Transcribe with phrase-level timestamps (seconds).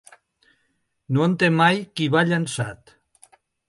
[1.17, 3.01] No en té mai qui va llançat.